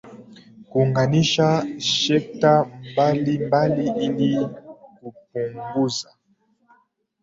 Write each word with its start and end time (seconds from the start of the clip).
kuunganisha 0.69 1.47
sekta 2.01 2.53
mbali 2.89 3.35
mbali 3.45 3.85
ili 4.05 4.31
kupunguza 4.97 6.09